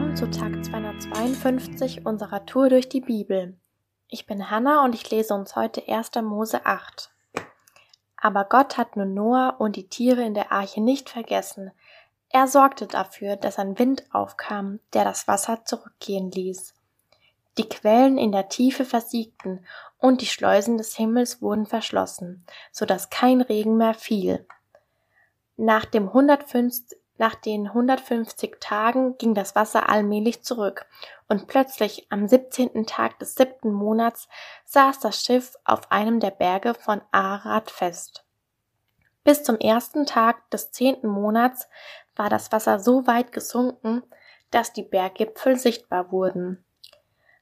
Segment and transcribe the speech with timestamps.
[0.00, 3.58] Willkommen zu Tag 252 unserer Tour durch die Bibel.
[4.08, 6.12] Ich bin Hanna und ich lese uns heute 1.
[6.22, 7.10] Mose 8.
[8.16, 11.70] Aber Gott hat nun Noah und die Tiere in der Arche nicht vergessen.
[12.30, 16.72] Er sorgte dafür, dass ein Wind aufkam, der das Wasser zurückgehen ließ.
[17.58, 19.66] Die Quellen in der Tiefe versiegten
[19.98, 24.46] und die Schleusen des Himmels wurden verschlossen, so dass kein Regen mehr fiel.
[25.58, 30.86] Nach dem 150 nach den 150 Tagen ging das Wasser allmählich zurück,
[31.28, 32.86] und plötzlich am 17.
[32.86, 34.26] Tag des siebten Monats
[34.64, 38.24] saß das Schiff auf einem der Berge von Ararat fest.
[39.22, 41.68] Bis zum ersten Tag des zehnten Monats
[42.16, 44.02] war das Wasser so weit gesunken,
[44.50, 46.64] dass die Berggipfel sichtbar wurden.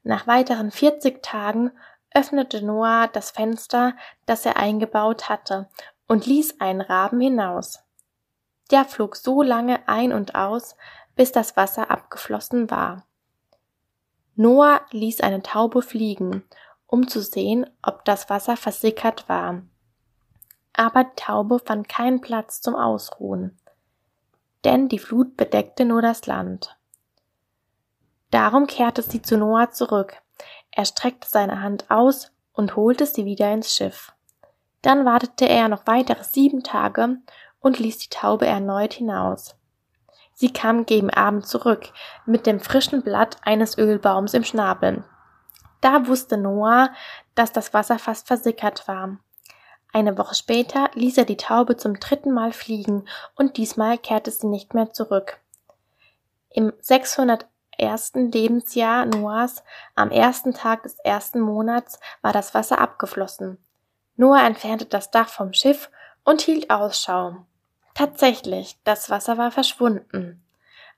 [0.03, 1.71] Nach weiteren 40 Tagen
[2.13, 3.95] öffnete Noah das Fenster,
[4.27, 5.69] das er eingebaut hatte,
[6.09, 7.85] und ließ einen Raben hinaus.
[8.71, 10.77] Der flog so lange ein und aus,
[11.17, 13.05] bis das Wasser abgeflossen war.
[14.37, 16.45] Noah ließ eine Taube fliegen,
[16.87, 19.63] um zu sehen, ob das Wasser versickert war.
[20.73, 23.59] Aber die Taube fand keinen Platz zum Ausruhen,
[24.65, 26.77] denn die Flut bedeckte nur das Land.
[28.31, 30.15] Darum kehrte sie zu Noah zurück.
[30.71, 34.13] Er streckte seine Hand aus und holte sie wieder ins Schiff.
[34.83, 37.19] Dann wartete er noch weitere sieben Tage
[37.61, 39.57] und ließ die Taube erneut hinaus.
[40.35, 41.93] Sie kam gegen Abend zurück,
[42.25, 45.05] mit dem frischen Blatt eines Ölbaums im Schnabel.
[45.81, 46.91] Da wusste Noah,
[47.35, 49.19] dass das Wasser fast versickert war.
[49.93, 54.47] Eine Woche später ließ er die Taube zum dritten Mal fliegen und diesmal kehrte sie
[54.47, 55.41] nicht mehr zurück.
[56.51, 57.49] Im 601.
[58.15, 59.63] Lebensjahr Noahs,
[59.95, 63.59] am ersten Tag des ersten Monats, war das Wasser abgeflossen.
[64.17, 65.91] Noah entfernte das Dach vom Schiff
[66.29, 67.47] und hielt Ausschau.
[67.95, 70.45] Tatsächlich, das Wasser war verschwunden.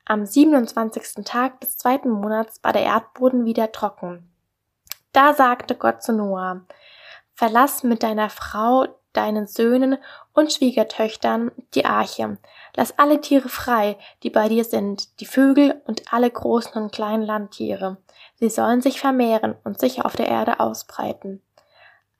[0.05, 1.25] Am 27.
[1.25, 4.29] Tag des zweiten Monats war der Erdboden wieder trocken.
[5.13, 6.63] Da sagte Gott zu Noah,
[7.33, 9.99] Verlass mit deiner Frau, deinen Söhnen
[10.33, 12.39] und Schwiegertöchtern die Arche.
[12.75, 17.23] Lass alle Tiere frei, die bei dir sind, die Vögel und alle großen und kleinen
[17.23, 17.99] Landtiere.
[18.35, 21.41] Sie sollen sich vermehren und sich auf der Erde ausbreiten.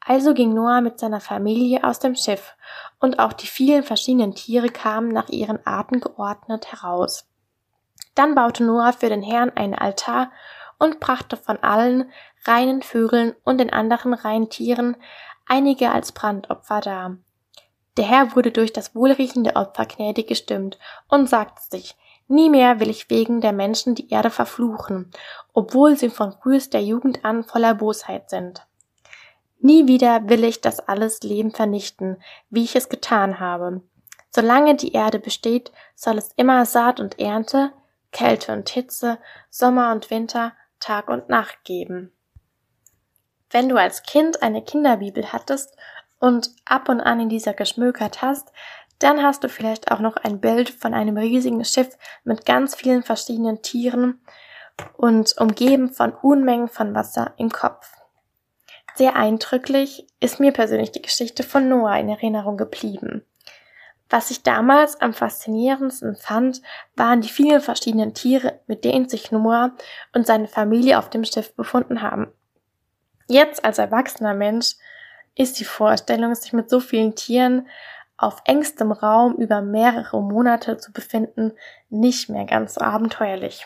[0.01, 2.55] Also ging Noah mit seiner Familie aus dem Schiff,
[2.99, 7.29] und auch die vielen verschiedenen Tiere kamen nach ihren Arten geordnet heraus.
[8.15, 10.31] Dann baute Noah für den Herrn einen Altar
[10.79, 12.11] und brachte von allen
[12.45, 14.97] reinen Vögeln und den anderen reinen Tieren
[15.47, 17.17] einige als Brandopfer dar.
[17.97, 20.79] Der Herr wurde durch das wohlriechende Opfer gnädig gestimmt
[21.09, 21.97] und sagte sich,
[22.29, 25.11] Nie mehr will ich wegen der Menschen die Erde verfluchen,
[25.53, 28.67] obwohl sie von frühester Jugend an voller Bosheit sind.
[29.61, 32.17] Nie wieder will ich das alles Leben vernichten,
[32.49, 33.83] wie ich es getan habe.
[34.31, 37.73] Solange die Erde besteht, soll es immer Saat und Ernte,
[38.11, 39.19] Kälte und Hitze,
[39.51, 42.13] Sommer und Winter, Tag und Nacht geben.
[43.51, 45.77] Wenn du als Kind eine Kinderbibel hattest
[46.21, 48.53] und ab und an in dieser geschmökert hast,
[48.99, 53.03] dann hast du vielleicht auch noch ein Bild von einem riesigen Schiff mit ganz vielen
[53.03, 54.21] verschiedenen Tieren
[54.97, 58.00] und umgeben von Unmengen von Wasser im Kopf.
[58.95, 63.25] Sehr eindrücklich ist mir persönlich die Geschichte von Noah in Erinnerung geblieben.
[64.11, 66.61] Was ich damals am faszinierendsten fand,
[66.97, 69.73] waren die vielen verschiedenen Tiere, mit denen sich Noah
[70.13, 72.27] und seine Familie auf dem Schiff befunden haben.
[73.29, 74.75] Jetzt als erwachsener Mensch
[75.37, 77.69] ist die Vorstellung, sich mit so vielen Tieren
[78.17, 81.53] auf engstem Raum über mehrere Monate zu befinden,
[81.89, 83.65] nicht mehr ganz so abenteuerlich.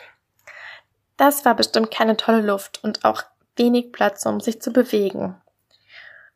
[1.17, 3.23] Das war bestimmt keine tolle Luft und auch
[3.55, 5.41] wenig Platz, um sich zu bewegen.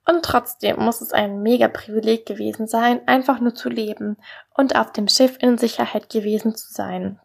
[0.06, 4.18] Und trotzdem muss es ein mega Privileg gewesen sein, einfach nur zu leben
[4.56, 7.20] und auf dem Schiff in Sicherheit gewesen zu sein.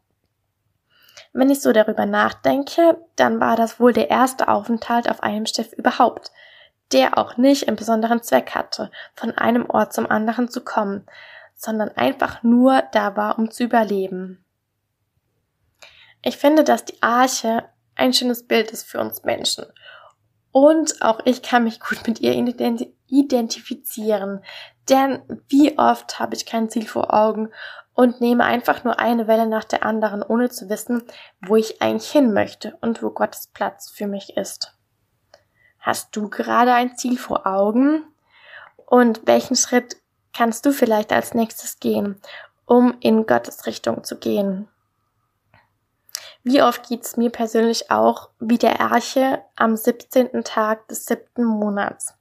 [1.32, 5.72] Wenn ich so darüber nachdenke, dann war das wohl der erste Aufenthalt auf einem Schiff
[5.72, 6.31] überhaupt,
[6.93, 11.06] der auch nicht einen besonderen Zweck hatte, von einem Ort zum anderen zu kommen,
[11.56, 14.44] sondern einfach nur da war, um zu überleben.
[16.23, 17.64] Ich finde, dass die Arche
[17.96, 19.64] ein schönes Bild ist für uns Menschen.
[20.52, 24.44] Und auch ich kann mich gut mit ihr identifizieren.
[24.88, 27.50] Denn wie oft habe ich kein Ziel vor Augen
[27.94, 31.02] und nehme einfach nur eine Welle nach der anderen, ohne zu wissen,
[31.41, 34.76] wo ich eigentlich hin möchte und wo Gottes Platz für mich ist.
[35.79, 38.05] Hast du gerade ein Ziel vor Augen?
[38.87, 39.97] Und welchen Schritt
[40.32, 42.20] kannst du vielleicht als nächstes gehen,
[42.67, 44.69] um in Gottes Richtung zu gehen?
[46.44, 50.44] Wie oft geht's mir persönlich auch wie der Arche am 17.
[50.44, 52.14] Tag des siebten Monats.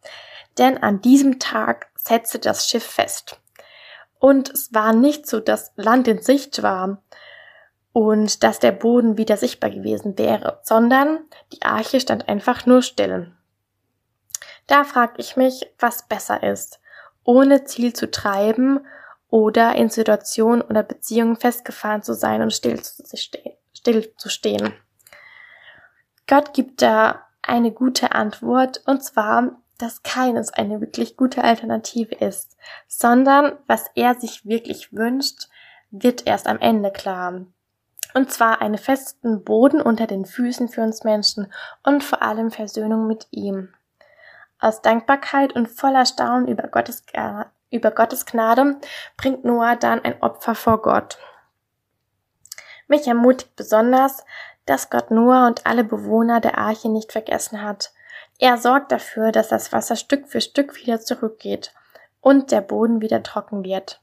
[0.57, 3.39] Denn an diesem Tag setzte das Schiff fest.
[4.19, 7.01] Und es war nicht so, dass Land in Sicht war
[7.91, 11.19] und dass der Boden wieder sichtbar gewesen wäre, sondern
[11.51, 13.33] die Arche stand einfach nur still.
[14.67, 16.79] Da frage ich mich, was besser ist,
[17.25, 18.79] ohne Ziel zu treiben
[19.29, 23.57] oder in Situationen oder Beziehungen festgefahren zu sein und still zu, stehen,
[24.29, 24.73] still.
[26.27, 32.57] Gott gibt da eine gute Antwort und zwar, dass keines eine wirklich gute Alternative ist,
[32.87, 35.49] sondern was er sich wirklich wünscht,
[35.91, 37.45] wird erst am Ende klar.
[38.13, 41.51] Und zwar einen festen Boden unter den Füßen für uns Menschen
[41.83, 43.73] und vor allem Versöhnung mit ihm.
[44.59, 47.03] Aus Dankbarkeit und voller Staunen über Gottes,
[47.71, 48.77] über Gottes Gnade
[49.17, 51.17] bringt Noah dann ein Opfer vor Gott.
[52.87, 54.25] Mich ermutigt besonders,
[54.65, 57.91] dass Gott Noah und alle Bewohner der Arche nicht vergessen hat.
[58.39, 61.73] Er sorgt dafür, dass das Wasser Stück für Stück wieder zurückgeht
[62.21, 64.01] und der Boden wieder trocken wird.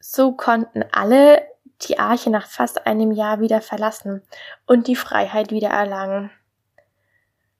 [0.00, 1.42] So konnten alle
[1.82, 4.22] die Arche nach fast einem Jahr wieder verlassen
[4.66, 6.30] und die Freiheit wieder erlangen.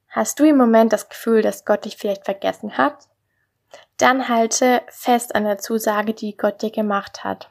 [0.09, 3.09] Hast du im Moment das Gefühl, dass Gott dich vielleicht vergessen hat?
[3.97, 7.51] Dann halte fest an der Zusage, die Gott dir gemacht hat.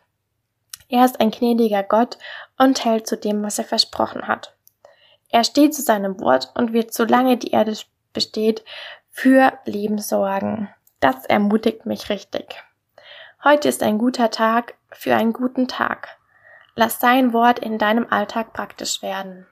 [0.94, 2.20] Er ist ein gnädiger Gott
[2.60, 4.56] und hält zu dem, was er versprochen hat.
[5.32, 7.76] Er steht zu seinem Wort und wird, solange die Erde
[8.14, 8.64] besteht,
[9.10, 10.70] für Leben sorgen.
[11.00, 12.64] Das ermutigt mich richtig.
[13.44, 16.10] Heute ist ein guter Tag für einen guten Tag.
[16.76, 19.48] Lass sein Wort in deinem Alltag praktisch werden.